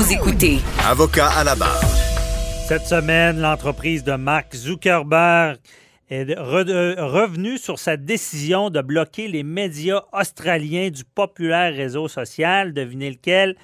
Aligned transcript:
Vous 0.00 0.14
écoutez 0.14 0.60
Avocat 0.88 1.28
à 1.28 1.44
la 1.44 1.54
barre. 1.54 1.78
Cette 2.66 2.86
semaine, 2.86 3.38
l'entreprise 3.38 4.02
de 4.02 4.14
Mark 4.14 4.54
Zuckerberg 4.56 5.58
est 6.08 6.24
re- 6.24 6.98
revenue 7.02 7.58
sur 7.58 7.78
sa 7.78 7.98
décision 7.98 8.70
de 8.70 8.80
bloquer 8.80 9.28
les 9.28 9.42
médias 9.42 10.04
australiens 10.14 10.88
du 10.88 11.04
populaire 11.04 11.74
réseau 11.74 12.08
social, 12.08 12.72
devinez 12.72 13.10
lequel? 13.10 13.56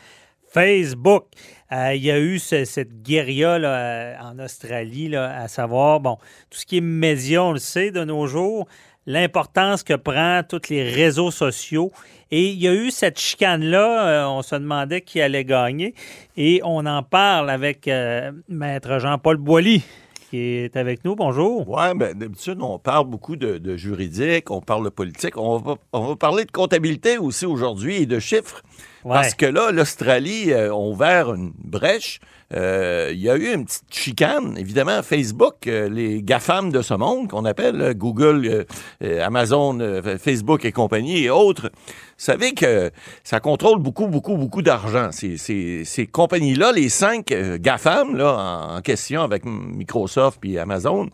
Facebook. 0.52 1.24
Euh, 1.72 1.94
il 1.94 2.04
y 2.04 2.10
a 2.10 2.18
eu 2.20 2.38
ce- 2.38 2.66
cette 2.66 3.00
guérilla 3.02 3.58
là, 3.58 3.68
euh, 3.70 4.14
en 4.20 4.38
Australie, 4.38 5.08
là, 5.08 5.40
à 5.40 5.48
savoir, 5.48 6.00
bon, 6.00 6.16
tout 6.50 6.58
ce 6.58 6.66
qui 6.66 6.76
est 6.76 6.82
médias, 6.82 7.40
on 7.40 7.52
le 7.52 7.58
sait 7.60 7.90
de 7.92 8.04
nos 8.04 8.26
jours, 8.26 8.68
l'importance 9.06 9.82
que 9.82 9.94
prend 9.94 10.42
tous 10.48 10.68
les 10.68 10.82
réseaux 10.82 11.30
sociaux. 11.30 11.92
Et 12.30 12.48
il 12.48 12.60
y 12.60 12.66
a 12.66 12.74
eu 12.74 12.90
cette 12.90 13.18
chicane-là, 13.18 14.08
euh, 14.08 14.28
on 14.28 14.42
se 14.42 14.56
demandait 14.56 15.00
qui 15.00 15.20
allait 15.20 15.44
gagner. 15.44 15.94
Et 16.36 16.60
on 16.64 16.84
en 16.86 17.02
parle 17.02 17.50
avec 17.50 17.86
euh, 17.86 18.32
Maître 18.48 18.98
Jean-Paul 18.98 19.36
Boilly, 19.36 19.84
qui 20.28 20.38
est 20.38 20.76
avec 20.76 21.04
nous. 21.04 21.14
Bonjour. 21.14 21.68
Oui, 21.68 21.94
ben, 21.94 22.18
d'habitude, 22.18 22.58
on 22.60 22.80
parle 22.80 23.06
beaucoup 23.06 23.36
de, 23.36 23.58
de 23.58 23.76
juridique, 23.76 24.50
on 24.50 24.60
parle 24.60 24.84
de 24.84 24.90
politique. 24.90 25.36
On 25.36 25.58
va, 25.58 25.76
on 25.92 26.00
va 26.00 26.16
parler 26.16 26.44
de 26.44 26.50
comptabilité 26.50 27.16
aussi 27.16 27.46
aujourd'hui 27.46 28.02
et 28.02 28.06
de 28.06 28.18
chiffres. 28.18 28.62
Ouais. 29.06 29.14
Parce 29.14 29.34
que 29.34 29.46
là, 29.46 29.70
l'Australie 29.70 30.52
euh, 30.52 30.70
a 30.72 30.74
ouvert 30.76 31.32
une 31.32 31.52
brèche. 31.56 32.18
Euh, 32.54 33.10
Il 33.12 33.20
y 33.20 33.30
a 33.30 33.36
eu 33.36 33.52
une 33.54 33.64
petite 33.64 33.84
chicane. 33.92 34.56
Évidemment, 34.58 35.00
Facebook, 35.04 35.66
euh, 35.68 35.88
les 35.88 36.22
GAFAM 36.22 36.72
de 36.72 36.82
ce 36.82 36.94
monde, 36.94 37.28
qu'on 37.30 37.44
appelle 37.44 37.80
euh, 37.80 37.94
Google, 37.94 38.66
euh, 39.02 39.24
Amazon, 39.24 39.78
Facebook 40.20 40.64
et 40.64 40.72
compagnie 40.72 41.22
et 41.24 41.30
autres, 41.30 41.70
vous 41.72 42.24
savez 42.24 42.52
que 42.52 42.90
ça 43.22 43.38
contrôle 43.40 43.78
beaucoup, 43.78 44.08
beaucoup, 44.08 44.36
beaucoup 44.36 44.62
d'argent. 44.62 45.10
Ces, 45.12 45.36
ces- 45.36 45.84
ces 45.84 46.06
compagnies-là, 46.06 46.72
les 46.72 46.88
cinq 46.88 47.32
GAFAM 47.60 48.16
là, 48.16 48.32
en, 48.36 48.76
en 48.76 48.80
question 48.80 49.22
avec 49.22 49.44
Microsoft 49.44 50.38
puis 50.40 50.58
Amazon, 50.58 51.10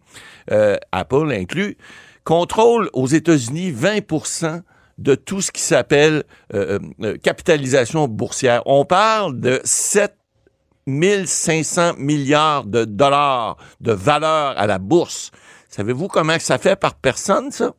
euh, 0.50 0.76
Apple 0.92 1.30
inclus, 1.32 1.76
contrôlent 2.24 2.88
aux 2.94 3.06
États-Unis 3.06 3.70
20 3.70 4.00
de 4.98 5.14
tout 5.14 5.40
ce 5.40 5.50
qui 5.52 5.62
s'appelle 5.62 6.24
euh, 6.54 6.78
euh, 7.02 7.16
capitalisation 7.18 8.08
boursière. 8.08 8.62
On 8.66 8.84
parle 8.84 9.40
de 9.40 9.60
7 9.64 10.14
500 11.24 11.94
milliards 11.98 12.64
de 12.64 12.84
dollars 12.84 13.56
de 13.80 13.92
valeur 13.92 14.58
à 14.58 14.66
la 14.66 14.78
bourse. 14.78 15.30
Savez-vous 15.68 16.08
comment 16.08 16.38
ça 16.38 16.58
fait 16.58 16.76
par 16.76 16.94
personne, 16.94 17.50
ça? 17.52 17.72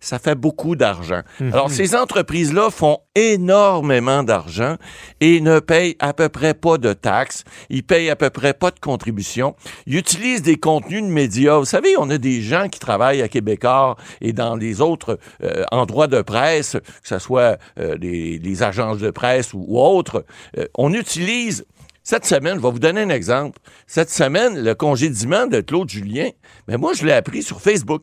Ça 0.00 0.18
fait 0.18 0.34
beaucoup 0.34 0.76
d'argent. 0.76 1.20
Alors, 1.52 1.70
ces 1.70 1.94
entreprises-là 1.94 2.70
font 2.70 2.98
énormément 3.14 4.22
d'argent 4.22 4.76
et 5.20 5.40
ne 5.40 5.60
payent 5.60 5.96
à 5.98 6.14
peu 6.14 6.30
près 6.30 6.54
pas 6.54 6.78
de 6.78 6.94
taxes. 6.94 7.44
Ils 7.68 7.84
payent 7.84 8.08
à 8.08 8.16
peu 8.16 8.30
près 8.30 8.54
pas 8.54 8.70
de 8.70 8.80
contributions. 8.80 9.54
Ils 9.86 9.96
utilisent 9.96 10.42
des 10.42 10.56
contenus 10.56 11.02
de 11.02 11.08
médias. 11.08 11.58
Vous 11.58 11.66
savez, 11.66 11.96
on 11.98 12.08
a 12.08 12.16
des 12.16 12.40
gens 12.40 12.68
qui 12.68 12.80
travaillent 12.80 13.20
à 13.20 13.28
Québécois 13.28 13.96
et 14.22 14.32
dans 14.32 14.56
les 14.56 14.80
autres 14.80 15.18
euh, 15.42 15.64
endroits 15.70 16.06
de 16.06 16.22
presse, 16.22 16.72
que 16.72 17.08
ce 17.08 17.18
soit 17.18 17.58
euh, 17.78 17.96
les, 18.00 18.38
les 18.38 18.62
agences 18.62 18.98
de 18.98 19.10
presse 19.10 19.52
ou, 19.52 19.64
ou 19.68 19.78
autres. 19.78 20.24
Euh, 20.56 20.66
on 20.76 20.94
utilise 20.94 21.66
cette 22.02 22.24
semaine, 22.24 22.56
je 22.56 22.62
vais 22.62 22.70
vous 22.70 22.78
donner 22.78 23.02
un 23.02 23.10
exemple. 23.10 23.58
Cette 23.86 24.10
semaine, 24.10 24.64
le 24.64 24.74
congédiement 24.74 25.46
de 25.46 25.60
Claude 25.60 25.88
Julien, 25.88 26.30
mais 26.66 26.76
moi, 26.78 26.94
je 26.94 27.04
l'ai 27.04 27.12
appris 27.12 27.42
sur 27.42 27.60
Facebook. 27.60 28.02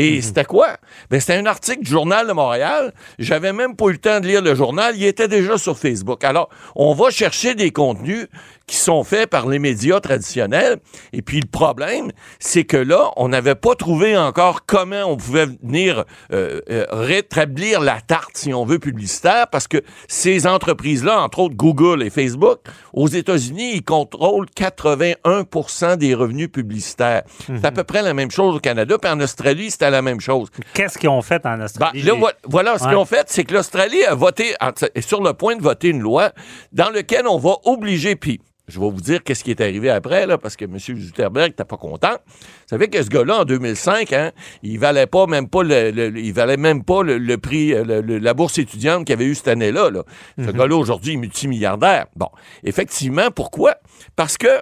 Et 0.00 0.22
c'était 0.22 0.44
quoi? 0.44 0.76
Ben, 1.10 1.18
c'était 1.18 1.34
un 1.34 1.46
article 1.46 1.82
du 1.82 1.90
Journal 1.90 2.28
de 2.28 2.32
Montréal. 2.32 2.92
J'avais 3.18 3.52
même 3.52 3.74
pas 3.74 3.86
eu 3.86 3.92
le 3.92 3.98
temps 3.98 4.20
de 4.20 4.28
lire 4.28 4.42
le 4.42 4.54
journal. 4.54 4.94
Il 4.96 5.04
était 5.04 5.26
déjà 5.26 5.58
sur 5.58 5.76
Facebook. 5.76 6.22
Alors, 6.22 6.50
on 6.76 6.94
va 6.94 7.10
chercher 7.10 7.56
des 7.56 7.72
contenus 7.72 8.28
qui 8.68 8.76
sont 8.76 9.02
faits 9.02 9.28
par 9.28 9.48
les 9.48 9.58
médias 9.58 9.98
traditionnels. 9.98 10.76
Et 11.12 11.22
puis, 11.22 11.40
le 11.40 11.48
problème, 11.48 12.12
c'est 12.38 12.64
que 12.64 12.76
là, 12.76 13.10
on 13.16 13.28
n'avait 13.28 13.54
pas 13.56 13.74
trouvé 13.74 14.16
encore 14.16 14.66
comment 14.66 15.04
on 15.04 15.16
pouvait 15.16 15.46
venir 15.46 16.04
euh, 16.32 16.60
euh, 16.70 16.84
rétablir 16.90 17.80
la 17.80 18.00
tarte, 18.00 18.36
si 18.36 18.54
on 18.54 18.64
veut, 18.64 18.78
publicitaire, 18.78 19.48
parce 19.48 19.66
que 19.66 19.82
ces 20.06 20.46
entreprises-là, 20.46 21.20
entre 21.20 21.40
autres 21.40 21.56
Google 21.56 22.02
et 22.02 22.10
Facebook, 22.10 22.60
aux 22.92 23.08
États-Unis, 23.08 23.72
ils 23.76 23.84
contrôlent 23.84 24.46
81% 24.56 25.96
des 25.96 26.14
revenus 26.14 26.52
publicitaire. 26.52 27.22
C'est 27.46 27.64
à 27.64 27.72
peu 27.72 27.84
près 27.84 28.02
la 28.02 28.12
même 28.12 28.30
chose 28.30 28.54
au 28.54 28.60
Canada, 28.60 28.98
puis 28.98 29.10
en 29.10 29.20
Australie, 29.20 29.70
la 29.90 30.02
même 30.02 30.20
chose. 30.20 30.48
Qu'est-ce 30.74 30.98
qu'ils 30.98 31.08
ont 31.08 31.22
fait 31.22 31.44
en 31.46 31.56
Ben, 31.58 31.64
Australie? 31.64 32.02
là, 32.02 32.14
vo- 32.14 32.28
voilà, 32.44 32.78
ce 32.78 32.84
Ouais. 32.84 32.90
qu'ils 32.90 32.98
ont 32.98 33.04
fait, 33.04 33.24
c'est 33.28 33.44
que 33.44 33.54
l'Australie 33.54 34.02
a 34.04 34.14
voté, 34.14 34.54
est 34.94 35.00
sur 35.00 35.22
le 35.22 35.32
point 35.34 35.56
de 35.56 35.62
voter 35.62 35.88
une 35.88 36.00
loi 36.00 36.32
dans 36.72 36.90
laquelle 36.90 37.26
on 37.26 37.38
va 37.38 37.56
obliger, 37.64 38.16
puis 38.16 38.40
je 38.68 38.78
vais 38.78 38.90
vous 38.90 39.00
dire 39.00 39.22
qu'est-ce 39.24 39.42
qui 39.44 39.50
est 39.50 39.60
arrivé 39.62 39.88
après, 39.88 40.26
là, 40.26 40.36
parce 40.36 40.54
que 40.54 40.66
M. 40.66 40.78
Zuckerberg 40.78 41.48
n'était 41.52 41.64
pas 41.64 41.78
content. 41.78 42.12
Vous 42.28 42.66
savez 42.68 42.88
que 42.88 43.02
ce 43.02 43.08
gars-là, 43.08 43.38
en 43.40 43.44
2005, 43.46 44.12
hein, 44.12 44.30
il 44.62 44.78
valait 44.78 45.06
pas 45.06 45.26
même 45.26 45.48
pas 45.48 45.62
le, 45.62 46.12
il 46.18 46.32
valait 46.34 46.58
même 46.58 46.84
pas 46.84 47.02
le, 47.02 47.16
le 47.16 47.38
prix, 47.38 47.72
euh, 47.72 48.02
le- 48.02 48.18
la 48.18 48.34
bourse 48.34 48.58
étudiante 48.58 49.06
qu'il 49.06 49.14
avait 49.14 49.24
eu 49.24 49.34
cette 49.34 49.48
année-là. 49.48 49.88
Là. 49.88 50.02
Ce 50.36 50.50
gars-là, 50.50 50.76
aujourd'hui, 50.76 51.14
est 51.14 51.16
multimilliardaire. 51.16 52.06
Bon, 52.14 52.28
effectivement, 52.62 53.30
pourquoi? 53.30 53.76
Parce 54.16 54.36
que 54.36 54.60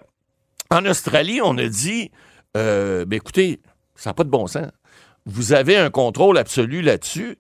en 0.71 0.85
Australie, 0.87 1.41
on 1.43 1.59
a 1.59 1.67
dit, 1.67 2.13
euh, 2.57 3.05
ben 3.07 3.17
écoutez, 3.17 3.61
ça 3.97 4.11
n'a 4.11 4.15
pas 4.15 4.25
de 4.25 4.31
bon 4.31 4.47
sens. 4.47 4.67
Vous 5.27 5.53
avez 5.53 5.77
un 5.77 5.91
contrôle 5.91 6.39
absolu 6.39 6.83
là-desdessus. 6.83 7.37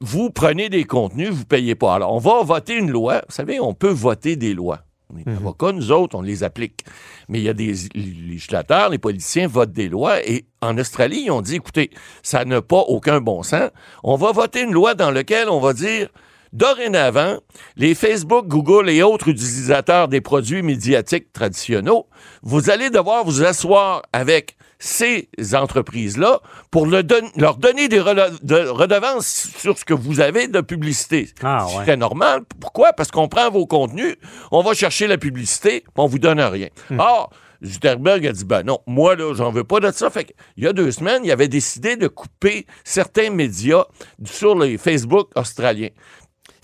Vous 0.00 0.30
prenez 0.30 0.68
des 0.68 0.84
contenus, 0.84 1.30
vous 1.30 1.40
ne 1.40 1.44
payez 1.44 1.74
pas. 1.74 1.94
Alors, 1.94 2.14
on 2.14 2.18
va 2.18 2.42
voter 2.42 2.76
une 2.76 2.90
loi. 2.90 3.22
Vous 3.28 3.34
savez, 3.34 3.58
on 3.60 3.74
peut 3.74 3.90
voter 3.90 4.36
des 4.36 4.54
lois. 4.54 4.80
On 5.12 5.18
est 5.18 5.28
avocats, 5.28 5.72
nous 5.72 5.92
autres, 5.92 6.16
on 6.16 6.22
les 6.22 6.44
applique. 6.44 6.84
Mais 7.28 7.38
il 7.38 7.44
y 7.44 7.48
a 7.48 7.54
des 7.54 7.74
législateurs, 7.94 8.88
les 8.88 8.98
politiciens 8.98 9.48
votent 9.48 9.72
des 9.72 9.88
lois. 9.88 10.26
Et 10.26 10.46
en 10.62 10.78
Australie, 10.78 11.24
ils 11.26 11.30
ont 11.30 11.42
dit, 11.42 11.56
écoutez, 11.56 11.90
ça 12.22 12.44
n'a 12.44 12.62
pas 12.62 12.80
aucun 12.80 13.20
bon 13.20 13.42
sens. 13.42 13.70
On 14.02 14.16
va 14.16 14.32
voter 14.32 14.62
une 14.62 14.72
loi 14.72 14.94
dans 14.94 15.10
laquelle 15.10 15.48
on 15.48 15.60
va 15.60 15.72
dire, 15.72 16.08
Dorénavant, 16.54 17.38
les 17.76 17.96
Facebook, 17.96 18.46
Google 18.46 18.88
et 18.88 19.02
autres 19.02 19.26
utilisateurs 19.26 20.06
des 20.06 20.20
produits 20.20 20.62
médiatiques 20.62 21.32
traditionnels, 21.32 22.04
vous 22.42 22.70
allez 22.70 22.90
devoir 22.90 23.24
vous 23.24 23.42
asseoir 23.42 24.02
avec 24.12 24.56
ces 24.84 25.28
entreprises-là 25.54 26.40
pour 26.70 26.86
le 26.86 27.02
don- 27.02 27.30
leur 27.36 27.56
donner 27.56 27.88
des 27.88 27.96
de- 27.98 28.68
redevances 28.68 29.48
sur 29.56 29.78
ce 29.78 29.84
que 29.84 29.94
vous 29.94 30.20
avez 30.20 30.46
de 30.46 30.60
publicité. 30.60 31.30
Ah, 31.42 31.66
C'est 31.68 31.76
ouais. 31.78 31.82
très 31.84 31.96
normal. 31.96 32.42
Pourquoi? 32.60 32.92
Parce 32.92 33.10
qu'on 33.10 33.26
prend 33.28 33.50
vos 33.50 33.66
contenus, 33.66 34.16
on 34.50 34.62
va 34.62 34.74
chercher 34.74 35.06
la 35.06 35.16
publicité, 35.16 35.84
on 35.96 36.06
vous 36.06 36.18
donne 36.18 36.38
rien. 36.40 36.68
Or, 36.98 37.30
Zuckerberg 37.64 38.26
a 38.26 38.32
dit, 38.32 38.44
ben 38.44 38.62
non, 38.62 38.80
moi, 38.86 39.16
là, 39.16 39.32
j'en 39.34 39.50
veux 39.50 39.64
pas 39.64 39.80
de 39.80 39.90
ça. 39.90 40.10
Fait 40.10 40.34
il 40.58 40.64
y 40.64 40.66
a 40.66 40.74
deux 40.74 40.90
semaines, 40.90 41.22
il 41.24 41.32
avait 41.32 41.48
décidé 41.48 41.96
de 41.96 42.08
couper 42.08 42.66
certains 42.84 43.30
médias 43.30 43.84
sur 44.26 44.54
les 44.58 44.76
Facebook 44.76 45.28
australiens. 45.34 45.88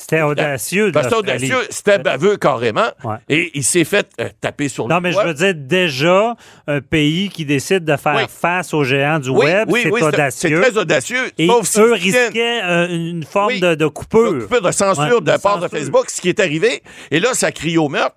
C'était 0.00 0.22
audacieux. 0.22 0.90
de 0.90 1.02
c'était 1.02 1.14
audacieux, 1.14 1.58
c'était 1.68 1.98
baveux 1.98 2.36
carrément. 2.38 2.88
Ouais. 3.04 3.16
Et 3.28 3.50
il 3.54 3.62
s'est 3.62 3.84
fait 3.84 4.08
euh, 4.20 4.28
taper 4.40 4.68
sur 4.68 4.88
le 4.88 4.94
Non, 4.94 5.00
mais 5.00 5.12
je 5.12 5.18
veux 5.18 5.34
dire, 5.34 5.54
déjà, 5.54 6.34
un 6.66 6.80
pays 6.80 7.28
qui 7.28 7.44
décide 7.44 7.84
de 7.84 7.96
faire 7.96 8.14
Oui. 8.16 8.22
face 8.28 8.72
aux 8.72 8.82
géants 8.82 9.18
du 9.18 9.28
Oui, 9.28 9.44
Web, 9.44 9.68
oui, 9.70 9.80
c'est 9.84 10.02
audacieux. 10.02 10.62
C'est 10.62 10.70
très 10.70 10.80
audacieux. 10.80 11.30
Et 11.36 11.46
sauf 11.46 11.78
eux 11.78 11.92
risquaient 11.92 12.62
euh, 12.62 12.88
une 12.88 13.24
forme 13.24 13.58
de, 13.60 13.74
de 13.74 13.86
coupure. 13.86 14.44
Un 14.44 14.46
peu 14.46 14.60
de 14.60 14.70
censure 14.70 15.02
Ouais, 15.16 15.20
de 15.20 15.26
la 15.26 15.38
part 15.38 15.60
de. 15.60 15.68
Facebook, 15.68 16.08
ce 16.10 16.20
qui 16.20 16.28
est 16.30 16.40
arrivé. 16.40 16.82
Et 17.10 17.20
là, 17.20 17.34
ça 17.34 17.52
crie 17.52 17.76
au 17.78 17.88
meurtre. 17.88 18.16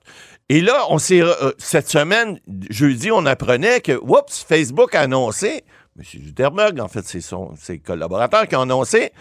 Et 0.49 0.61
là, 0.61 0.85
on 0.89 0.97
s'est 0.99 1.21
euh, 1.21 1.51
cette 1.57 1.89
semaine, 1.89 2.39
jeudi, 2.69 3.11
on 3.11 3.25
apprenait 3.25 3.81
que, 3.81 3.93
oups, 4.01 4.45
Facebook 4.47 4.93
a 4.95 5.01
annoncé, 5.01 5.63
M. 5.97 6.03
Zuckerberg, 6.27 6.79
en 6.79 6.87
fait, 6.87 7.05
c'est 7.05 7.21
son, 7.21 7.51
ses 7.55 7.79
collaborateurs 7.79 8.47
qui 8.47 8.55
ont 8.55 8.61
annoncé, 8.61 9.11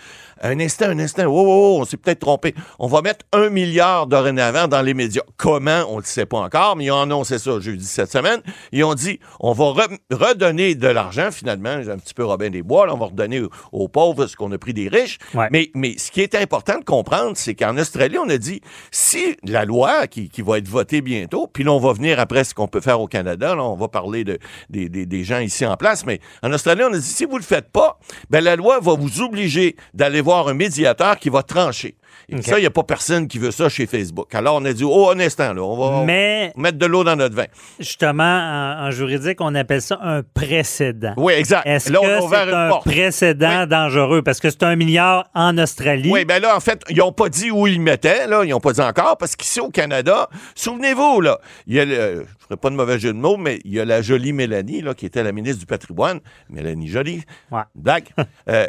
un 0.43 0.59
instant, 0.61 0.87
un 0.87 0.99
instant, 0.99 1.25
oh, 1.27 1.31
oh, 1.35 1.77
oh, 1.77 1.81
on 1.81 1.85
s'est 1.85 1.97
peut-être 1.97 2.21
trompé. 2.21 2.55
On 2.79 2.87
va 2.89 3.01
mettre 3.03 3.25
un 3.33 3.49
milliard 3.49 4.07
dorénavant 4.07 4.69
dans 4.69 4.83
les 4.83 4.95
médias. 4.95 5.23
Comment, 5.37 5.85
on 5.89 5.97
ne 5.97 6.01
le 6.01 6.07
sait 6.07 6.27
pas 6.27 6.39
encore, 6.39 6.77
mais 6.77 6.87
ils 6.87 6.91
ont 6.91 7.01
annoncé 7.01 7.39
ça 7.39 7.59
jeudi 7.61 7.85
cette 7.85 8.11
semaine. 8.11 8.41
Ils 8.73 8.85
ont 8.85 8.95
dit, 8.95 9.21
on 9.41 9.53
va 9.53 9.65
re- 9.67 9.99
redonner 10.11 10.75
de 10.75 10.89
l'argent, 10.89 11.31
finalement, 11.31 11.83
j'ai 11.83 11.91
un 11.91 11.99
petit 11.99 12.15
peu 12.15 12.25
Robin 12.25 12.51
des 12.51 12.63
Bois, 12.63 12.87
là, 12.87 12.95
on 12.95 12.99
va 12.99 13.07
redonner 13.07 13.43
aux, 13.73 13.89
pauvres 13.89 14.27
ce 14.27 14.37
qu'on 14.37 14.51
a 14.53 14.59
pris 14.59 14.75
des 14.75 14.89
riches. 14.89 15.19
Ouais. 15.35 15.49
Mais, 15.53 15.71
mais 15.75 15.97
ce 15.99 16.11
qui 16.11 16.21
est 16.21 16.35
important 16.35 16.79
de 16.79 16.85
comprendre, 16.85 17.33
c'est 17.37 17.55
qu'en 17.55 17.77
Australie, 17.79 18.19
on 18.19 18.29
a 18.29 18.39
dit, 18.39 18.61
si 18.91 19.37
la 19.45 19.65
loi 19.65 20.07
qui, 20.07 20.29
qui 20.29 20.43
va 20.43 20.59
être 20.59 20.69
votée 20.69 21.01
bientôt, 21.03 21.47
puis 21.47 21.63
là, 21.65 21.73
on 21.73 21.79
va 21.79 21.93
venir 21.93 22.19
après 22.19 22.45
ce 22.45 22.55
qu'on 22.55 22.69
peut 22.69 22.81
faire 22.81 23.01
au 23.01 23.07
Canada, 23.07 23.55
là, 23.55 23.63
on 23.65 23.77
va 23.77 23.89
parler 23.89 24.25
de, 24.25 24.39
des, 24.71 24.89
des- 24.89 25.07
des 25.07 25.25
gens 25.25 25.39
ici 25.41 25.65
en 25.67 25.77
place, 25.77 26.05
mais 26.07 26.21
en 26.43 26.53
Australie, 26.53 26.83
on 26.89 26.93
a 26.93 26.99
dit, 26.99 27.03
si 27.03 27.25
vous 27.25 27.37
le 27.37 27.43
faites 27.45 27.71
pas, 27.71 27.99
ben, 28.31 28.43
la 28.43 28.57
loi 28.57 28.81
va 28.81 28.95
vous 28.95 29.21
obliger 29.21 29.77
d'aller 29.95 30.21
voir 30.21 30.32
un 30.41 30.55
médiateur 30.55 31.19
qui 31.19 31.29
va 31.29 31.43
trancher. 31.43 31.95
Et 32.29 32.41
ça, 32.43 32.59
il 32.59 32.63
n'y 32.63 32.67
a 32.67 32.71
pas 32.71 32.83
personne 32.83 33.29
qui 33.29 33.39
veut 33.39 33.51
ça 33.51 33.69
chez 33.69 33.87
Facebook. 33.87 34.35
Alors, 34.35 34.57
on 34.57 34.65
a 34.65 34.73
dit, 34.73 34.85
oh, 34.85 35.11
un 35.11 35.21
instant, 35.21 35.53
là, 35.53 35.63
on 35.63 35.77
va 35.99 36.05
Mais, 36.05 36.53
mettre 36.57 36.79
de 36.79 36.87
l'eau 36.87 37.05
dans 37.05 37.17
notre 37.17 37.35
vin. 37.35 37.45
justement, 37.79 38.23
en, 38.23 38.87
en 38.87 38.91
juridique, 38.91 39.41
on 39.41 39.55
appelle 39.55 39.83
ça 39.83 39.99
un 40.03 40.23
précédent. 40.23 41.15
Oui, 41.17 41.33
exact. 41.35 41.67
Est-ce 41.67 41.91
là, 41.93 42.01
on 42.03 42.07
a 42.07 42.19
que 42.19 42.25
ouvert 42.25 42.45
c'est 42.45 42.49
une 42.51 42.55
un 42.55 42.69
porte. 42.69 42.85
précédent 42.85 43.67
dangereux? 43.67 44.23
Parce 44.23 44.41
que 44.41 44.51
c'est 44.51 44.63
un 44.63 44.77
milliard 44.77 45.29
en 45.35 45.57
Australie. 45.59 46.11
Oui, 46.13 46.25
ben 46.25 46.41
là, 46.41 46.57
en 46.57 46.61
fait, 46.61 46.81
ils 46.89 46.97
n'ont 46.99 47.13
pas 47.13 47.29
dit 47.29 47.51
où 47.51 47.67
ils 47.67 47.77
le 47.77 47.83
mettaient, 47.83 48.27
là. 48.27 48.45
Ils 48.45 48.51
n'ont 48.51 48.61
pas 48.61 48.73
dit 48.73 48.81
encore, 48.81 49.17
parce 49.19 49.37
qu'ici, 49.37 49.61
au 49.61 49.69
Canada, 49.71 50.29
souvenez-vous, 50.55 51.21
là, 51.21 51.39
il 51.67 51.75
y 51.75 51.81
a 51.81 51.85
le, 51.85 51.95
je 51.95 52.21
ne 52.21 52.25
ferai 52.41 52.57
pas 52.57 52.71
de 52.71 52.77
mauvais 52.77 52.99
jeu 52.99 53.13
de 53.13 53.19
mots, 53.19 53.37
mais 53.37 53.59
il 53.65 53.73
y 53.73 53.81
a 53.81 53.85
la 53.85 54.03
jolie 54.03 54.33
Mélanie, 54.33 54.83
là, 54.83 54.95
qui 54.95 55.07
était 55.07 55.23
la 55.23 55.33
ministre 55.33 55.61
du 55.61 55.67
patrimoine. 55.67 56.21
Mélanie 56.51 56.89
Jolie. 56.89 57.23
Ouais. 57.51 57.63
Blague. 57.75 58.09
Euh, 58.49 58.67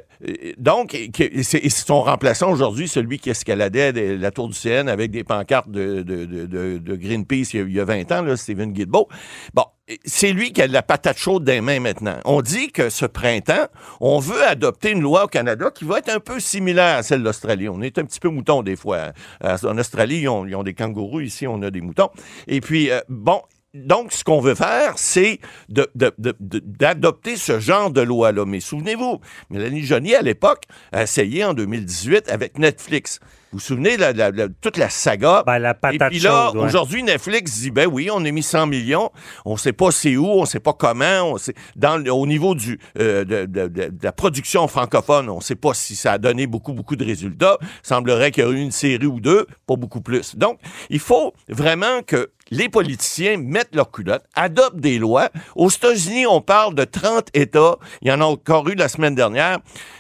donc, 0.58 0.94
et 0.94 1.10
et 1.20 1.44
c'est 1.44 1.58
et 1.58 1.70
son 1.70 2.04
remplaçant 2.04 2.52
aujourd'hui, 2.52 2.88
celui 2.88 3.18
qui 3.18 3.30
escaladait 3.34 3.92
la 4.18 4.32
tour 4.32 4.48
du 4.50 4.56
CN 4.56 4.88
avec 4.88 5.12
des 5.12 5.24
pancartes 5.24 5.70
de, 5.70 6.02
de- 6.02 6.26
de- 6.26 6.46
de- 6.46 6.78
de 6.78 6.96
Greenpeace 6.96 7.54
il 7.54 7.60
y, 7.60 7.60
a, 7.60 7.66
il 7.66 7.74
y 7.74 7.80
a 7.80 7.86
20 7.86 8.12
ans, 8.12 8.36
Stephen 8.36 8.72
Guilbeault. 8.74 9.08
Bon, 9.54 9.66
c'est 10.06 10.32
lui 10.32 10.54
qui 10.54 10.62
a 10.62 10.68
de 10.68 10.74
la 10.74 10.82
patate 10.82 11.18
chaude 11.18 11.44
des 11.44 11.60
mains 11.60 11.80
maintenant. 11.82 12.16
On 12.24 12.42
dit 12.42 12.72
que 12.72 12.90
ce 12.90 13.06
printemps, 13.06 13.68
on 14.00 14.20
veut 14.20 14.42
adopter 14.48 14.92
une 14.92 15.02
loi 15.02 15.26
au 15.26 15.28
Canada 15.28 15.70
qui 15.76 15.84
va 15.84 16.00
être 16.00 16.10
un 16.10 16.20
peu 16.22 16.40
similaire 16.40 16.98
à 16.98 17.04
celle 17.04 17.22
d'Australie. 17.22 17.68
On 17.68 17.82
est 17.82 17.98
un 18.00 18.06
petit 18.06 18.20
peu 18.22 18.30
mouton 18.30 18.64
des 18.64 18.78
fois. 18.78 19.12
En 19.42 19.78
Australie, 19.78 20.20
ils 20.22 20.30
ont, 20.30 20.46
ils 20.46 20.56
ont 20.56 20.64
des 20.64 20.74
kangourous. 20.74 21.20
Ici, 21.20 21.48
on 21.48 21.62
a 21.62 21.70
des 21.70 21.82
moutons. 21.82 22.10
Et 22.48 22.62
puis, 22.62 22.90
euh, 22.92 23.02
bon, 23.10 23.42
donc, 23.74 24.14
ce 24.14 24.24
qu'on 24.24 24.40
veut 24.40 24.54
faire, 24.54 25.00
c'est 25.00 25.40
d'adopter 25.68 27.38
ce 27.38 27.60
genre 27.60 27.90
de 27.90 28.02
loi-là. 28.02 28.46
Mais 28.46 28.60
souvenez-vous, 28.60 29.20
Mélanie 29.50 29.82
Joly, 29.82 30.14
à 30.14 30.22
l'époque, 30.22 30.66
a 30.92 31.02
essayé 31.04 31.44
en 31.44 31.56
2018 31.56 32.30
avec 32.30 32.60
Netflix. 32.60 33.20
Vous 33.54 33.60
vous 33.60 33.66
souvenez 33.66 33.98
de 33.98 34.02
la- 34.02 34.14
la- 34.14 34.32
la- 34.32 34.48
toute 34.50 34.78
la 34.78 34.90
saga? 34.90 35.44
Ben, 35.46 35.60
la 35.60 35.72
Et 35.72 35.74
patate 35.76 36.10
puis 36.10 36.20
là, 36.20 36.52
ouais. 36.54 36.60
aujourd'hui, 36.66 37.04
Netflix 37.04 37.60
dit, 37.60 37.70
ben 37.70 37.86
oui, 37.88 38.10
on 38.12 38.26
a 38.26 38.32
mis 38.32 38.42
100 38.42 38.66
millions, 38.66 39.12
on 39.46 39.58
sait 39.58 39.74
pas 39.74 39.92
c'est 39.92 40.18
où, 40.18 40.26
on 40.26 40.46
sait 40.46 40.60
pas 40.60 40.74
comment, 40.74 41.22
on 41.34 41.38
sait, 41.38 41.54
dans, 41.76 42.04
au 42.08 42.26
niveau 42.26 42.56
du, 42.56 42.80
euh, 43.00 43.24
de, 43.24 43.46
de- 43.46 43.68
de- 43.68 43.90
de 43.90 43.98
la 44.02 44.12
production 44.12 44.68
francophone, 44.68 45.30
on 45.30 45.40
sait 45.40 45.54
pas 45.56 45.76
si 45.76 45.96
ça 45.96 46.14
a 46.14 46.18
donné 46.18 46.48
beaucoup, 46.48 46.74
beaucoup 46.74 46.96
de 46.96 47.06
résultats. 47.06 47.60
semblerait 47.84 48.32
qu'il 48.32 48.44
y 48.44 48.48
a 48.48 48.50
eu 48.50 48.58
une 48.60 48.72
série 48.72 49.06
ou 49.06 49.20
deux, 49.20 49.46
pas 49.68 49.76
beaucoup 49.76 50.02
plus. 50.02 50.36
Donc, 50.36 50.58
il 50.90 51.00
faut 51.00 51.34
vraiment 51.48 52.02
que 52.02 52.32
les 52.50 52.70
politiciens 52.70 53.38
mettent 53.38 53.76
leur 53.76 53.92
culotte, 53.92 54.24
adoptent 54.36 54.80
des 54.80 54.98
lois. 54.98 55.30
Aux 55.56 55.70
États-Unis, 55.70 56.26
on 56.28 56.42
parle 56.42 56.74
de 56.76 56.84
30 56.86 57.28
États. 57.36 57.78
Il 58.02 58.08
y 58.08 58.12
en 58.12 58.20
a 58.22 58.26
encore 58.26 58.68
eu 58.70 58.76
la 58.76 58.88
semaine 58.88 59.16
dernière. 59.16 59.60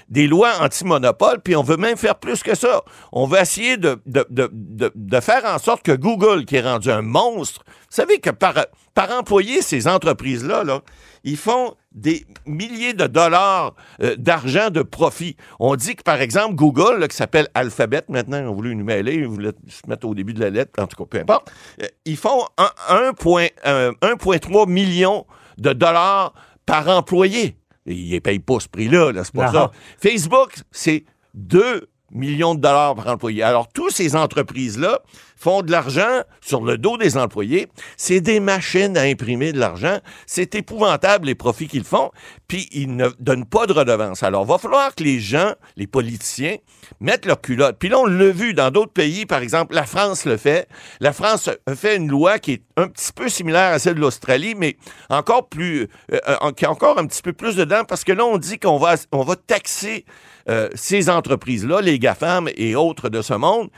Des 0.09 0.27
lois 0.27 0.51
anti-monopole, 0.61 1.39
puis 1.43 1.55
on 1.55 1.63
veut 1.63 1.77
même 1.77 1.97
faire 1.97 2.15
plus 2.15 2.43
que 2.43 2.53
ça. 2.55 2.83
On 3.11 3.25
veut 3.25 3.39
essayer 3.43 3.77
de, 3.77 4.01
de, 4.05 4.25
de, 4.29 4.91
de, 4.93 5.19
faire 5.21 5.45
en 5.45 5.57
sorte 5.59 5.83
que 5.83 5.91
Google, 5.93 6.45
qui 6.45 6.55
est 6.57 6.61
rendu 6.61 6.89
un 6.91 7.01
monstre, 7.01 7.63
vous 7.67 7.71
savez 7.95 8.19
que 8.19 8.29
par, 8.31 8.55
par 8.93 9.11
employé, 9.11 9.61
ces 9.61 9.87
entreprises-là, 9.87 10.63
là, 10.63 10.81
ils 11.23 11.37
font 11.37 11.75
des 11.93 12.25
milliers 12.45 12.93
de 12.93 13.05
dollars 13.07 13.75
euh, 14.01 14.15
d'argent 14.17 14.69
de 14.71 14.81
profit. 14.81 15.37
On 15.59 15.75
dit 15.75 15.95
que, 15.95 16.03
par 16.03 16.19
exemple, 16.21 16.55
Google, 16.55 16.97
là, 16.99 17.07
qui 17.07 17.15
s'appelle 17.15 17.47
Alphabet 17.53 18.01
maintenant, 18.09 18.39
ont 18.49 18.53
voulu 18.55 18.75
nous 18.75 18.83
mêler, 18.83 19.13
ils 19.15 19.27
voulaient 19.27 19.53
se 19.69 19.87
mettre 19.87 20.07
au 20.07 20.15
début 20.15 20.33
de 20.33 20.39
la 20.41 20.49
lettre, 20.49 20.81
en 20.81 20.87
tout 20.87 20.97
cas, 20.97 21.07
peu 21.09 21.19
importe, 21.19 21.51
euh, 21.81 21.87
ils 22.05 22.17
font 22.17 22.43
un- 22.57 22.71
un 22.89 23.13
point- 23.13 23.47
euh, 23.65 23.91
1,3 24.01 24.65
million 24.67 25.25
de 25.59 25.71
dollars 25.71 26.33
par 26.65 26.87
employé. 26.89 27.57
Et 27.85 27.93
ils 27.93 28.13
ne 28.15 28.19
payent 28.19 28.39
pas 28.39 28.59
ce 28.59 28.67
prix-là, 28.69 29.11
là, 29.11 29.23
c'est 29.23 29.33
pas 29.35 29.47
Non. 29.47 29.51
ça. 29.53 29.71
Facebook, 30.01 30.53
c'est 30.71 31.03
2 31.33 31.89
millions 32.13 32.55
de 32.55 32.61
dollars 32.61 32.95
par 32.95 33.07
employé. 33.07 33.43
Alors, 33.43 33.67
toutes 33.71 33.91
ces 33.91 34.15
entreprises-là 34.15 35.01
font 35.43 35.61
de 35.61 35.71
l'argent 35.71 36.21
sur 36.41 36.63
le 36.63 36.77
dos 36.77 36.97
des 36.97 37.17
employés. 37.17 37.67
C'est 37.97 38.21
des 38.21 38.39
machines 38.39 38.97
à 38.97 39.01
imprimer 39.01 39.51
de 39.51 39.59
l'argent. 39.59 39.99
C'est 40.25 40.55
épouvantable 40.55 41.25
les 41.25 41.35
profits 41.35 41.67
qu'ils 41.67 41.83
font. 41.83 42.11
Puis, 42.47 42.69
ils 42.71 42.95
ne 42.95 43.09
donnent 43.19 43.45
pas 43.45 43.65
de 43.67 43.73
redevance. 43.73 44.23
Alors, 44.23 44.45
il 44.45 44.47
va 44.47 44.57
falloir 44.57 44.95
que 44.95 45.03
les 45.03 45.19
gens, 45.19 45.53
les 45.75 45.87
politiciens, 45.87 46.55
mettent 47.01 47.25
leur 47.25 47.41
culotte. 47.41 47.77
Puis 47.77 47.89
là, 47.89 47.99
on 47.99 48.05
l'a 48.05 48.29
vu 48.29 48.53
dans 48.53 48.71
d'autres 48.71 48.93
pays. 48.93 49.25
Par 49.25 49.41
exemple, 49.41 49.75
la 49.75 49.85
France 49.85 50.23
le 50.25 50.37
fait. 50.37 50.69
La 51.01 51.11
France 51.11 51.49
fait 51.75 51.97
une 51.97 52.07
loi 52.07 52.39
qui 52.39 52.53
est 52.53 52.63
un 52.77 52.87
petit 52.87 53.11
peu 53.11 53.27
similaire 53.27 53.73
à 53.73 53.79
celle 53.79 53.95
de 53.95 53.99
l'Australie, 53.99 54.55
mais 54.55 54.77
encore 55.09 55.49
plus, 55.49 55.89
euh, 56.13 56.19
euh, 56.27 56.51
qui 56.51 56.65
a 56.65 56.71
encore 56.71 56.97
un 56.97 57.05
petit 57.05 57.21
peu 57.21 57.33
plus 57.33 57.55
dedans 57.55 57.83
parce 57.87 58.03
que 58.03 58.13
là, 58.13 58.25
on 58.25 58.37
dit 58.37 58.59
qu'on 58.59 58.77
va, 58.77 58.95
on 59.11 59.23
va 59.23 59.35
taxer 59.35 60.05
euh, 60.49 60.69
ces 60.75 61.09
entreprises-là, 61.09 61.81
les 61.81 61.99
GAFAM 61.99 62.49
et 62.55 62.75
autres 62.75 63.09
de 63.09 63.21
ce 63.21 63.33
monde, 63.33 63.69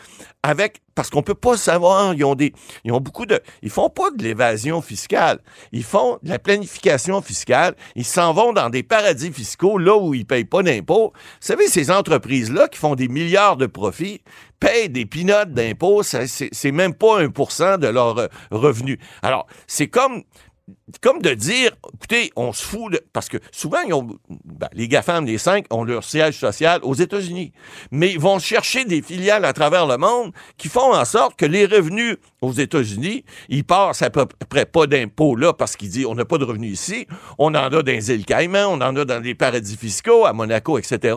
avec 0.43 0.81
parce 0.95 1.09
qu'on 1.09 1.21
peut 1.21 1.35
pas 1.35 1.57
savoir, 1.57 2.13
ils 2.13 2.23
ont 2.23 2.35
des 2.35 2.53
ils 2.83 2.91
ont 2.91 3.01
beaucoup 3.01 3.25
de 3.25 3.39
ils 3.61 3.69
font 3.69 3.89
pas 3.89 4.11
de 4.11 4.23
l'évasion 4.23 4.81
fiscale, 4.81 5.39
ils 5.71 5.83
font 5.83 6.17
de 6.23 6.29
la 6.29 6.39
planification 6.39 7.21
fiscale, 7.21 7.75
ils 7.95 8.05
s'en 8.05 8.33
vont 8.33 8.53
dans 8.53 8.69
des 8.69 8.81
paradis 8.81 9.31
fiscaux 9.31 9.77
là 9.77 9.95
où 9.95 10.13
ils 10.13 10.25
payent 10.25 10.45
pas 10.45 10.63
d'impôts. 10.63 11.11
Vous 11.13 11.21
savez 11.39 11.67
ces 11.67 11.91
entreprises 11.91 12.51
là 12.51 12.67
qui 12.67 12.79
font 12.79 12.95
des 12.95 13.09
milliards 13.09 13.57
de 13.57 13.65
profits 13.65 14.21
payent 14.59 14.89
des 14.89 15.05
pinottes 15.05 15.51
d'impôts, 15.51 16.01
c'est 16.03 16.71
même 16.71 16.93
pas 16.93 17.21
un 17.21 17.29
pour 17.29 17.51
cent 17.51 17.77
de 17.77 17.87
leurs 17.87 18.17
euh, 18.17 18.27
revenus. 18.51 18.97
Alors, 19.21 19.47
c'est 19.67 19.87
comme 19.87 20.23
comme 21.01 21.21
de 21.21 21.33
dire, 21.33 21.71
écoutez, 21.95 22.31
on 22.35 22.53
se 22.53 22.63
fout 22.63 22.93
de... 22.93 23.01
Parce 23.11 23.27
que 23.27 23.37
souvent, 23.51 23.79
ils 23.87 23.93
ont, 23.93 24.07
ben, 24.29 24.69
les 24.73 24.87
GAFAM, 24.87 25.25
les 25.25 25.39
cinq, 25.39 25.65
ont 25.71 25.83
leur 25.83 26.03
siège 26.03 26.37
social 26.37 26.79
aux 26.83 26.93
États-Unis. 26.93 27.53
Mais 27.89 28.11
ils 28.11 28.19
vont 28.19 28.37
chercher 28.37 28.85
des 28.85 29.01
filiales 29.01 29.45
à 29.45 29.53
travers 29.53 29.87
le 29.87 29.97
monde 29.97 30.31
qui 30.57 30.67
font 30.67 30.93
en 30.93 31.05
sorte 31.05 31.37
que 31.37 31.45
les 31.45 31.65
revenus 31.65 32.17
aux 32.41 32.51
États-Unis, 32.51 33.25
ils 33.49 33.63
passent 33.63 34.03
à 34.03 34.11
peu 34.11 34.27
près 34.47 34.65
pas 34.65 34.85
d'impôts 34.85 35.35
là 35.35 35.53
parce 35.53 35.75
qu'ils 35.75 35.89
disent, 35.89 36.05
on 36.05 36.13
n'a 36.13 36.25
pas 36.25 36.37
de 36.37 36.45
revenus 36.45 36.73
ici. 36.73 37.07
On 37.39 37.47
en 37.47 37.55
a 37.55 37.69
dans 37.69 37.81
les 37.83 38.11
îles 38.11 38.25
Caïmans, 38.25 38.67
on 38.67 38.81
en 38.81 38.95
a 38.95 39.05
dans 39.05 39.21
les 39.21 39.33
paradis 39.33 39.77
fiscaux, 39.77 40.25
à 40.25 40.33
Monaco, 40.33 40.77
etc. 40.77 41.15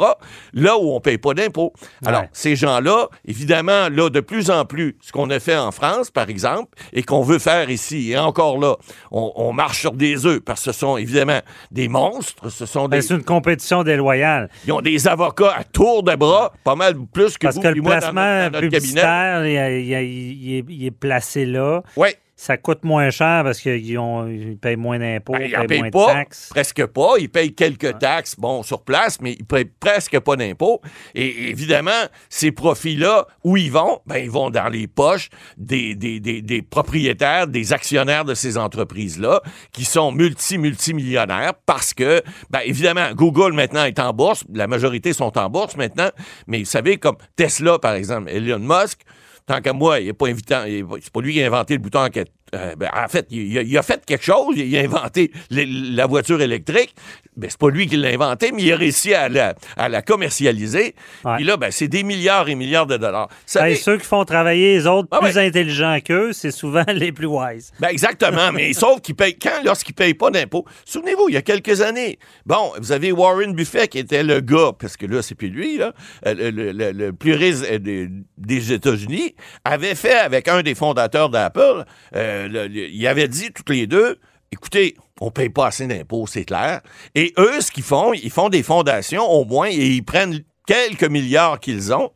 Là 0.55 0.79
où 0.79 0.93
on 0.95 1.01
paye 1.01 1.19
pas 1.19 1.35
d'impôts. 1.35 1.75
Alors, 2.07 2.25
ces 2.33 2.57
gens-là, 2.57 3.09
évidemment, 3.27 3.89
là, 3.91 4.09
de 4.09 4.21
plus 4.21 4.51
en 4.51 4.65
plus, 4.65 4.97
ce 5.03 5.13
qu'on 5.13 5.29
a 5.29 5.41
fait 5.41 5.57
en 5.57 5.73
France, 5.73 6.11
par 6.11 6.31
exemple, 6.31 6.71
et 6.95 7.03
qu'on 7.03 7.23
veut 7.23 7.39
faire 7.39 7.69
ici, 7.69 8.13
et 8.13 8.19
encore 8.19 8.59
là, 8.59 8.77
on, 9.11 9.33
on 9.37 9.58
marche 9.59 9.81
sur 9.81 9.93
des 9.93 10.25
œufs, 10.25 10.41
parce 10.41 10.65
que 10.65 10.73
ce 10.73 10.79
sont 10.79 10.97
évidemment 10.97 11.41
des 11.71 11.89
monstres, 11.89 12.49
ce 12.49 12.65
sont 12.65 12.89
Ben, 12.89 12.97
des... 12.99 13.03
c'est 13.03 13.15
une 13.15 13.25
compétition 13.25 13.83
déloyale. 13.83 14.49
Ils 14.67 14.73
ont 14.73 14.81
des 14.81 15.07
avocats 15.09 15.53
à 15.59 15.65
tour 15.65 16.03
de 16.03 16.15
bras, 16.15 16.53
pas 16.65 16.77
mal 16.77 16.95
plus 17.13 17.37
que 17.37 17.47
Parce 17.47 17.57
vous 17.57 17.63
que 17.63 17.69
le 17.69 17.83
moi 17.83 17.95
dans 17.95 17.99
placement 18.13 18.45
dans 18.45 18.51
cabinet. 18.53 18.69
publicitaire, 18.71 19.47
il 19.47 20.87
est 20.87 20.91
placé 20.91 21.45
là. 21.45 21.83
Oui, 21.97 22.09
Ça 22.41 22.57
coûte 22.57 22.85
moins 22.85 23.11
cher 23.11 23.43
parce 23.43 23.59
qu'ils 23.59 23.85
ils 23.85 24.57
payent 24.63 24.77
moins 24.77 25.01
d'impôts, 25.01 25.33
Ben, 25.33 25.43
ils 25.43 25.51
ils 25.51 25.57
en 25.57 25.59
payent 25.63 25.67
payent 25.67 25.81
moins 25.81 25.91
pas, 25.91 26.07
de 26.07 26.19
taxes. 26.21 26.47
presque 26.51 26.87
pas. 26.87 27.15
Ils 27.19 27.29
payent 27.29 27.53
quelques 27.53 27.99
taxes, 27.99 28.37
bon, 28.39 28.63
sur 28.63 28.85
place, 28.85 29.21
mais 29.21 29.33
ils 29.33 29.45
payent 29.45 29.65
presque 29.81 30.17
pas 30.21 30.37
d'impôts. 30.37 30.81
Et 31.17 31.51
évidemment, 31.51 31.91
ces 32.29 32.53
profits-là, 32.53 33.27
où 33.43 33.57
ils 33.57 33.73
vont? 33.73 33.99
Ben, 34.07 34.19
ils 34.19 34.31
vont 34.31 34.51
dans 34.51 34.69
les 34.69 34.87
poches 34.87 35.31
des, 35.57 35.97
des, 35.97 36.21
des, 36.21 36.41
des 36.41 36.63
propriétaires, 36.63 37.49
des 37.49 37.73
actionnaires 37.73 38.25
de 38.25 38.35
ces 38.35 38.57
entreprises-là, 38.57 39.43
qui 39.73 39.85
sont 39.85 40.13
multi-multimillionnaires 40.13 41.55
parce 41.67 41.93
que, 41.93 42.23
ben, 42.51 42.61
évidemment, 42.65 43.13
Google 43.15 43.53
maintenant 43.53 43.85
est 43.85 43.99
en 43.99 44.13
bourse. 44.13 44.45
La 44.55 44.69
majorité 44.69 45.13
sont 45.13 45.37
en 45.39 45.51
bourse 45.51 45.77
maintenant. 45.77 46.11
Mais 46.47 46.61
vous 46.61 46.65
savez, 46.67 46.99
comme 46.99 47.17
Tesla, 47.35 47.81
par 47.81 47.95
exemple, 47.95 48.31
Elon 48.31 48.61
Musk, 48.61 49.01
tant 49.49 49.61
qu'à 49.63 49.73
moi, 49.73 49.99
il 49.99 50.07
n'est 50.07 50.13
pas 50.13 50.29
invitant, 50.29 50.65
c'est 50.67 51.11
pas 51.11 51.21
lui 51.21 51.33
qui 51.33 51.43
a 51.43 51.47
inventé 51.47 51.75
le 51.75 51.81
bouton 51.81 52.01
enquête. 52.01 52.31
Euh, 52.55 52.75
ben, 52.77 52.89
en 52.97 53.09
fait, 53.09 53.27
il 53.31 53.59
a, 53.59 53.63
il 53.63 53.77
a 53.77 53.83
fait 53.83 54.05
quelque 54.07 54.25
chose, 54.25 54.55
il 54.57 54.77
a 54.77 54.81
inventé 54.81 55.31
la 55.51 56.07
voiture 56.07 56.41
électrique. 56.41 56.95
Ben, 57.37 57.49
c'est 57.51 57.59
pas 57.59 57.69
lui 57.71 57.87
qui 57.87 57.97
l'a 57.97 58.09
inventé, 58.09 58.51
mais 58.53 58.63
il 58.63 58.73
a 58.73 58.77
réussi 58.77 59.15
à 59.15 59.29
la, 59.29 59.55
à 59.77 59.89
la 59.89 60.03
commercialiser. 60.03 60.95
Ouais. 61.25 61.37
Puis 61.37 61.45
là, 61.45 61.57
ben, 61.57 61.71
c'est 61.71 61.89
des 61.89 62.03
milliards 62.03 62.49
et 62.49 62.55
milliards 62.55 62.87
de 62.87 62.97
dollars. 62.97 63.29
Ceux 63.47 63.97
qui 63.99 64.05
font 64.07 64.25
travailler 64.25 64.75
les 64.75 64.87
autres 64.87 65.09
Ah 65.11 65.19
plus 65.21 65.37
ouais. 65.37 65.47
intelligents 65.47 65.99
qu'eux, 66.05 66.33
c'est 66.33 66.51
souvent 66.51 66.85
les 66.93 67.13
plus 67.13 67.27
wise. 67.27 67.73
Ben 67.81 67.89
exactement, 67.89 68.51
mais 68.53 68.73
sauf 68.73 69.01
qu'ils 69.01 69.15
payent 69.15 69.39
quand 69.39 69.63
lorsqu'ils 69.65 69.95
payent 69.95 70.15
pas 70.15 70.31
d'impôts? 70.31 70.65
Souvenez-vous, 70.85 71.29
il 71.29 71.35
y 71.35 71.39
a 71.39 71.43
quelques 71.43 71.81
années, 71.81 72.19
bon, 72.47 72.73
vous 72.79 72.93
avez 72.93 73.13
Warren 73.13 73.53
Buffett 73.53 73.89
qui 73.91 73.99
était 73.99 74.23
le 74.23 74.41
gars, 74.41 74.73
parce 74.79 74.97
que 74.97 75.07
là 75.07 75.23
c'est 75.23 75.35
plus 75.35 75.49
lui 75.51 75.79
là, 75.79 75.93
euh, 76.27 76.35
le, 76.35 76.51
le- 76.51 76.73
le- 76.73 76.93
le 76.93 77.13
plus 77.13 77.35
riche 77.35 77.57
euh, 77.71 77.79
des, 77.79 78.09
des 78.37 78.73
États-Unis, 78.73 79.35
avait 79.65 79.95
fait 79.95 80.15
avec 80.19 80.49
un 80.49 80.63
des 80.63 80.75
fondateurs 80.75 81.29
d'Apple, 81.31 81.85
euh, 82.17 82.38
le- 82.47 82.69
le- 82.69 82.89
il 82.89 83.07
avait 83.07 83.27
dit 83.29 83.51
tous 83.53 83.73
les 83.73 83.87
deux, 83.87 84.21
écoutez, 84.53 84.95
on 85.21 85.31
paye 85.31 85.49
pas 85.49 85.67
assez 85.67 85.87
d'impôts, 85.87 86.27
c'est 86.29 86.45
clair. 86.45 86.81
Et 87.15 87.33
eux, 87.39 87.61
ce 87.61 87.73
qu'ils 87.73 87.83
font, 87.83 88.13
ils 88.13 88.31
font 88.31 88.49
des 88.51 88.63
fondations 88.63 89.27
au 89.29 89.45
moins 89.45 89.69
et 89.69 89.87
ils 89.87 90.05
prennent 90.05 90.45
quelques 90.67 91.05
milliards 91.09 91.59
qu'ils 91.59 91.93
ont, 91.93 92.13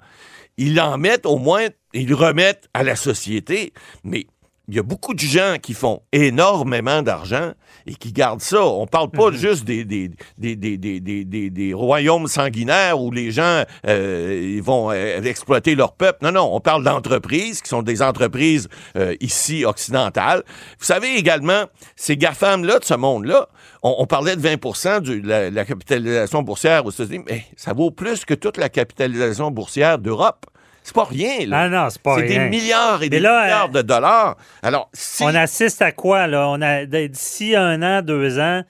ils 0.57 0.79
en 0.81 0.99
mettent 0.99 1.27
au 1.27 1.39
moins, 1.39 1.67
ils 1.95 2.15
remettent 2.15 2.69
à 2.75 2.83
la 2.85 2.95
société, 2.95 3.73
mais 4.05 4.27
il 4.73 4.77
y 4.77 4.79
a 4.79 4.83
beaucoup 4.83 5.13
de 5.13 5.21
gens 5.21 5.57
qui 5.61 5.75
font 5.75 6.01
énormément 6.13 7.03
d'argent 7.03 7.53
et 7.87 7.95
qui 7.95 8.11
gardent 8.11 8.41
ça. 8.41 8.65
On 8.65 8.87
parle 8.87 9.11
pas 9.11 9.31
Mhm. 9.31 9.37
juste 9.37 9.65
des, 9.67 9.85
des, 9.85 10.11
des, 10.39 10.57
des, 10.57 10.79
des, 10.79 10.99
des, 10.99 11.25
des- 11.27 11.51
des 11.51 11.75
royaumes 11.75 12.27
sanguinaires 12.27 12.99
où 12.99 13.11
les 13.11 13.31
gens 13.33 13.65
euh, 13.87 14.41
ils 14.57 14.63
vont 14.63 14.91
euh, 14.91 15.21
exploiter 15.25 15.75
leur 15.75 15.93
peuple. 15.93 16.21
Non, 16.25 16.33
non, 16.33 16.49
on 16.55 16.61
parle 16.61 16.85
d'entreprises 16.85 17.61
qui 17.61 17.69
sont 17.69 17.83
des 17.83 18.01
entreprises 18.01 18.69
euh, 18.97 19.15
ici 19.21 19.67
occidentales. 19.67 20.43
Vous 20.79 20.87
savez 20.87 21.17
également, 21.17 21.65
ces 21.95 22.17
GAFAM-là 22.17 22.79
de 22.79 22.85
ce 22.85 22.95
monde-là, 22.95 23.49
on, 23.83 23.97
on 23.99 24.07
parlait 24.07 24.37
de 24.37 24.41
20% 24.41 25.01
de 25.03 25.21
la, 25.29 25.51
la 25.51 25.65
capitalisation 25.67 26.43
boursière 26.43 26.87
aux 26.87 26.91
États-Unis, 26.91 27.25
mais 27.29 27.45
ça 27.57 27.75
vaut 27.75 27.91
plus 27.91 28.25
que 28.25 28.33
toute 28.33 28.57
la 28.57 28.71
capitalisation 28.71 29.51
boursière 29.51 29.99
d'Europe. 29.99 30.47
C'est 30.85 30.95
pas 30.95 31.05
rien, 31.05 31.47
là. 31.47 31.61
Ah 31.61 31.69
non, 31.69 31.91
c'est 31.91 32.03
pas 32.03 32.17
C'est 32.17 32.23
des 32.27 32.39
rien. 32.39 32.49
milliards 32.49 33.03
et 33.03 33.09
des 33.09 33.21
là, 33.21 33.45
milliards 33.45 33.69
de 33.69 33.83
dollars. 33.83 34.37
Alors, 34.63 34.89
si... 34.93 35.23
On 35.23 35.29
assiste 35.35 35.81
à 35.81 35.93
quoi, 35.93 36.27
là? 36.27 36.49
On 36.49 36.61
a 36.61 36.85
d'ici 36.87 37.55
un 37.55 37.83
an, 37.83 38.03
deux 38.03 38.39
ans, 38.41 38.63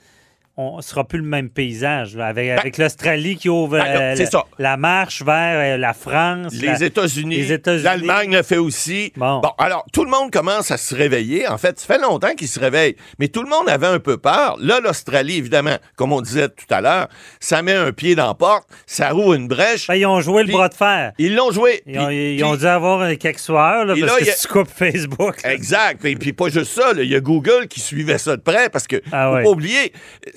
on 0.58 0.76
ne 0.76 0.82
sera 0.82 1.04
plus 1.04 1.18
le 1.18 1.24
même 1.24 1.48
paysage, 1.48 2.14
là, 2.14 2.26
avec, 2.26 2.50
avec 2.50 2.76
l'Australie 2.76 3.36
qui 3.36 3.48
ouvre 3.48 3.78
Ben, 3.78 4.16
euh, 4.20 4.40
la, 4.58 4.76
marche 4.76 5.22
vers 5.22 5.74
euh, 5.74 5.78
la 5.78 5.94
France. 5.94 6.52
les 6.52 6.66
la- 6.66 6.82
États-Unis, 6.82 7.50
États-Unis. 7.50 7.82
l'Allemagne 7.82 8.32
le 8.36 8.42
fait 8.42 8.58
aussi. 8.58 9.14
Bon. 9.16 9.40
alors, 9.56 9.86
tout 9.94 10.04
le 10.04 10.10
monde 10.10 10.30
commence 10.30 10.70
à 10.70 10.76
se 10.76 10.94
réveiller. 10.94 11.48
En 11.48 11.56
fait, 11.56 11.80
ça 11.80 11.94
fait 11.94 12.00
longtemps 12.00 12.34
qu'ils 12.34 12.48
se 12.48 12.60
réveillent. 12.60 12.96
Mais 13.18 13.28
tout 13.28 13.42
le 13.42 13.48
monde 13.48 13.66
avait 13.68 13.86
un 13.86 13.98
peu 13.98 14.18
peur. 14.18 14.56
Là, 14.60 14.80
l'Australie, 14.80 15.38
évidemment, 15.38 15.76
comme 15.96 16.12
on 16.12 16.20
disait 16.20 16.48
tout 16.50 16.66
à 16.68 16.82
l'heure, 16.82 17.08
ça 17.40 17.62
met 17.62 17.72
un 17.74 17.92
pied 17.92 18.14
dans 18.14 18.26
la 18.26 18.34
porte, 18.34 18.68
ça 18.86 19.08
roule 19.10 19.36
une 19.36 19.48
brèche. 19.48 19.86
Ben, 19.86 19.94
ils 19.94 20.04
ont 20.06 20.20
joué 20.20 20.42
le 20.44 20.52
bras 20.52 20.68
de 20.68 20.74
fer. 20.74 21.12
Ils 21.18 21.34
l'ont 21.34 21.50
joué. 21.50 21.82
Ils 21.86 22.44
ont, 22.44 22.56
dû 22.56 22.66
avoir 22.66 23.00
euh, 23.00 23.14
quelques 23.16 23.38
soirs, 23.38 23.86
là, 23.86 23.94
parce 23.98 24.00
là, 24.20 24.24
que 24.26 24.30
a- 24.30 24.34
tu 24.34 24.48
coupes 24.48 24.68
Facebook. 24.68 25.36
Exact. 25.44 26.04
Et 26.04 26.14
puis 26.16 26.34
pas 26.34 26.50
juste 26.50 26.72
ça, 26.72 26.90
il 26.96 27.04
y 27.10 27.14
a 27.16 27.20
Google 27.20 27.68
qui 27.68 27.80
suivait 27.80 28.18
ça 28.18 28.36
de 28.36 28.42
près 28.42 28.68
parce 28.68 28.86
que 28.86 28.96
Ah 29.10 29.32
faut 29.38 29.42
pas 29.44 29.50
oublier, 29.50 29.92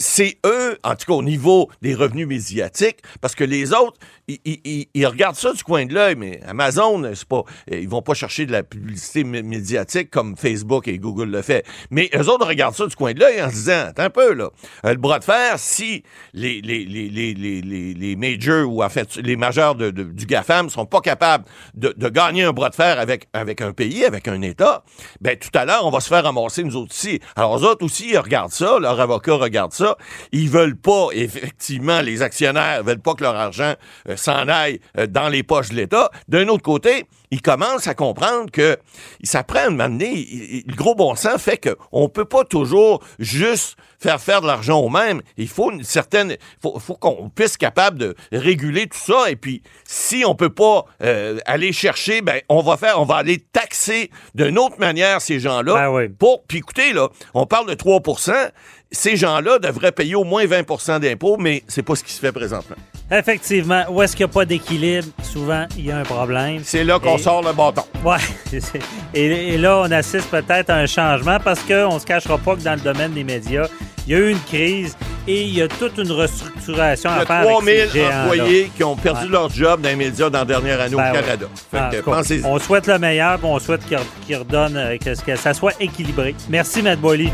c'est 0.05 0.37
eux, 0.45 0.77
en 0.83 0.95
tout 0.95 1.07
cas 1.07 1.13
au 1.13 1.23
niveau 1.23 1.69
des 1.81 1.95
revenus 1.95 2.27
médiatiques, 2.27 2.99
parce 3.21 3.33
que 3.33 3.43
les 3.43 3.73
autres, 3.73 3.97
ils, 4.27 5.05
regardent 5.07 5.35
ça 5.35 5.51
du 5.53 5.63
coin 5.63 5.85
de 5.85 5.93
l'œil, 5.93 6.15
mais 6.15 6.39
Amazon, 6.47 7.11
c'est 7.13 7.27
pas, 7.27 7.43
ils 7.71 7.89
vont 7.89 8.01
pas 8.01 8.13
chercher 8.13 8.45
de 8.45 8.51
la 8.51 8.63
publicité 8.63 9.23
mé- 9.23 9.43
médiatique 9.43 10.09
comme 10.11 10.35
Facebook 10.37 10.87
et 10.87 10.97
Google 10.99 11.29
le 11.29 11.41
fait. 11.41 11.65
Mais 11.89 12.09
eux 12.15 12.29
autres 12.29 12.47
regardent 12.47 12.75
ça 12.75 12.85
du 12.87 12.95
coin 12.95 13.13
de 13.13 13.19
l'œil 13.19 13.41
en 13.41 13.49
se 13.49 13.55
disant, 13.55 13.85
attends 13.87 14.03
un 14.03 14.09
peu 14.09 14.33
là, 14.33 14.49
Euh, 14.85 14.91
le 14.91 14.97
bras 14.97 15.19
de 15.19 15.23
fer, 15.23 15.57
si 15.57 16.03
les 16.33 16.61
les 16.61 18.15
majors 18.15 18.69
ou 18.71 18.83
en 18.83 18.89
fait 18.89 19.15
les 19.17 19.35
majeurs 19.35 19.75
du 19.75 20.25
GAFAM 20.25 20.69
sont 20.69 20.85
pas 20.85 21.01
capables 21.01 21.45
de, 21.73 22.09
gagner 22.09 22.43
un 22.43 22.51
bras 22.53 22.69
de 22.69 22.75
fer 22.75 22.99
avec 22.99 23.61
un 23.61 23.73
pays, 23.73 24.05
avec 24.05 24.27
un 24.27 24.41
État, 24.41 24.83
ben 25.21 25.37
tout 25.37 25.49
à 25.57 25.65
l'heure 25.65 25.85
on 25.85 25.89
va 25.91 25.99
se 25.99 26.09
faire 26.09 26.23
ramasser 26.23 26.63
nous 26.63 26.75
autres 26.75 26.91
aussi. 26.91 27.19
Alors 27.35 27.57
eux 27.57 27.63
autres 27.63 27.83
aussi 27.83 28.09
ils 28.11 28.17
regardent 28.17 28.51
ça, 28.51 28.77
leurs 28.79 28.99
avocats 28.99 29.35
regardent 29.35 29.73
ça, 29.73 29.94
ils 30.31 30.49
veulent 30.49 30.75
pas 30.77 31.07
effectivement 31.13 32.01
les 32.01 32.21
actionnaires 32.21 32.83
veulent 32.83 32.99
pas 32.99 33.13
que 33.13 33.23
leur 33.23 33.35
argent 33.35 33.73
euh, 34.09 34.15
s'en 34.17 34.47
aille 34.47 34.79
euh, 34.97 35.07
dans 35.07 35.29
les 35.29 35.43
poches 35.43 35.69
de 35.69 35.75
l'État. 35.75 36.09
D'un 36.27 36.47
autre 36.47 36.63
côté, 36.63 37.05
ils 37.31 37.41
commencent 37.41 37.87
à 37.87 37.95
comprendre 37.95 38.49
que 38.51 38.77
ça 39.23 39.43
prend 39.43 39.59
un 39.67 39.69
moment 39.71 39.89
donné, 39.89 40.11
il- 40.13 40.55
il- 40.57 40.63
le 40.67 40.75
gros 40.75 40.95
bon 40.95 41.15
sens 41.15 41.41
fait 41.41 41.57
que 41.57 41.75
on 41.91 42.07
peut 42.09 42.25
pas 42.25 42.43
toujours 42.43 43.03
juste 43.19 43.75
faire 43.99 44.21
faire 44.21 44.41
de 44.41 44.47
l'argent 44.47 44.79
au 44.79 44.89
même. 44.89 45.21
Il 45.37 45.47
faut 45.47 45.71
une 45.71 45.83
certaine, 45.83 46.35
faut, 46.61 46.77
faut 46.79 46.93
qu'on 46.95 47.29
puisse 47.29 47.53
être 47.53 47.57
capable 47.57 47.97
de 47.97 48.15
réguler 48.31 48.87
tout 48.87 48.97
ça. 48.99 49.29
Et 49.31 49.35
puis, 49.35 49.63
si 49.85 50.23
on 50.25 50.35
peut 50.35 50.49
pas 50.53 50.85
euh, 51.01 51.39
aller 51.45 51.71
chercher, 51.73 52.21
ben 52.21 52.39
on 52.49 52.61
va 52.61 52.77
faire, 52.77 52.99
on 53.01 53.05
va 53.05 53.15
aller 53.15 53.39
taxer 53.39 54.11
d'une 54.35 54.59
autre 54.59 54.77
manière 54.79 55.21
ces 55.21 55.39
gens-là. 55.39 55.73
Ben 55.73 55.89
oui. 55.89 56.09
Pour, 56.09 56.43
puis 56.43 56.59
écoutez 56.59 56.93
là, 56.93 57.09
on 57.33 57.45
parle 57.47 57.67
de 57.67 57.73
3 57.73 58.01
Ces 58.91 59.15
gens-là 59.17 59.59
devraient 59.59 59.91
payer 59.91 60.15
au 60.15 60.23
moins 60.23 60.45
20% 60.45 60.99
d'impôts, 60.99 61.37
mais 61.37 61.63
c'est 61.67 61.81
pas 61.83 61.95
ce 61.95 62.03
qui 62.03 62.13
se 62.13 62.19
fait 62.19 62.31
présentement. 62.31 62.75
Effectivement, 63.11 63.83
où 63.89 64.01
est-ce 64.01 64.15
qu'il 64.15 64.25
n'y 64.25 64.31
a 64.31 64.33
pas 64.33 64.45
d'équilibre, 64.45 65.07
souvent, 65.21 65.65
il 65.77 65.85
y 65.87 65.91
a 65.91 65.97
un 65.97 66.03
problème. 66.03 66.61
C'est 66.63 66.83
là 66.83 66.97
qu'on 66.99 67.17
Et- 67.17 67.21
sort 67.21 67.41
le 67.43 67.51
bâton. 67.53 67.83
C'est- 68.49 68.61
Et, 69.13 69.53
et 69.53 69.57
là, 69.57 69.79
on 69.79 69.91
assiste 69.91 70.29
peut-être 70.29 70.69
à 70.69 70.75
un 70.77 70.85
changement 70.85 71.37
parce 71.43 71.59
qu'on 71.61 71.95
ne 71.95 71.99
se 71.99 72.05
cachera 72.05 72.37
pas 72.37 72.55
que 72.55 72.61
dans 72.61 72.73
le 72.75 72.79
domaine 72.81 73.11
des 73.11 73.23
médias, 73.23 73.67
il 74.07 74.13
y 74.13 74.15
a 74.15 74.19
eu 74.19 74.29
une 74.31 74.39
crise 74.41 74.95
et 75.27 75.41
il 75.43 75.55
y 75.55 75.61
a 75.61 75.67
toute 75.67 75.97
une 75.97 76.11
restructuration 76.11 77.09
Il 77.11 77.15
y 77.15 77.19
à 77.19 77.21
a 77.21 77.25
faire. 77.25 77.35
avec 77.37 77.49
3000 77.51 77.75
ces 77.75 77.89
géants-là. 77.99 78.21
employés 78.23 78.71
qui 78.75 78.83
ont 78.83 78.95
perdu 78.95 79.25
Ouais. 79.25 79.31
leur 79.31 79.49
job 79.49 79.81
dans 79.81 79.89
les 79.89 79.95
médias 79.95 80.29
dans 80.29 80.39
la 80.39 80.45
dernière 80.45 80.79
année 80.81 80.95
Ben 80.95 81.09
au 81.11 81.13
ouais. 81.15 81.21
Canada. 81.21 81.45
Fait 81.71 82.01
que 82.01 82.45
on 82.47 82.59
souhaite 82.59 82.87
le 82.87 82.97
meilleur, 82.99 83.39
on 83.43 83.59
souhaite 83.59 83.85
qu'il 83.87 83.97
re- 83.97 84.01
qu'il 84.25 84.37
redonne, 84.37 84.77
euh, 84.77 84.97
que, 84.97 85.19
que 85.21 85.35
ça 85.35 85.53
soit 85.53 85.73
équilibré. 85.79 86.33
Merci, 86.49 86.81
Matt 86.81 86.99
Boily. 86.99 87.29